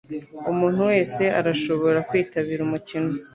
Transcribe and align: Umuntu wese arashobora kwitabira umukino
Umuntu 0.51 0.79
wese 0.91 1.23
arashobora 1.39 1.99
kwitabira 2.09 2.61
umukino 2.67 3.11